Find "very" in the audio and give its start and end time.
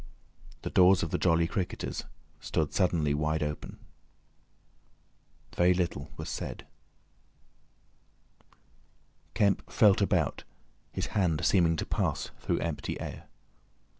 5.55-5.75